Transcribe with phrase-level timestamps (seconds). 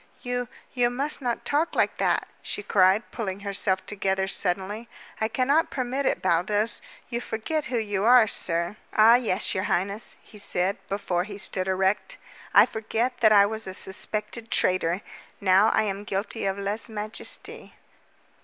[0.23, 4.89] "You you must not talk like that," she cried, pulling herself together suddenly.
[5.21, 6.81] "I cannot permit it, Baldos.
[7.09, 11.67] You forget who you are, sir." "Ah, yes, your highness," he said, before he stood
[11.67, 12.17] erect.
[12.51, 15.03] "I forget that I was a suspected traitor.
[15.39, 17.69] Now I am guilty of _lese majeste."